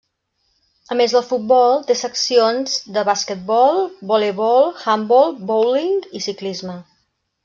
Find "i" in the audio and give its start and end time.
6.21-6.23